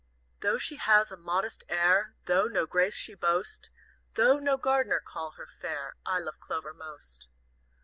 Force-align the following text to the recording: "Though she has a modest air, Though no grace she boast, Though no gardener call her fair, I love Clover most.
"Though 0.39 0.57
she 0.57 0.77
has 0.77 1.11
a 1.11 1.15
modest 1.15 1.63
air, 1.69 2.15
Though 2.25 2.45
no 2.47 2.65
grace 2.65 2.95
she 2.95 3.13
boast, 3.13 3.69
Though 4.15 4.39
no 4.39 4.57
gardener 4.57 4.99
call 4.99 5.29
her 5.33 5.45
fair, 5.45 5.93
I 6.07 6.17
love 6.17 6.39
Clover 6.39 6.73
most. 6.73 7.27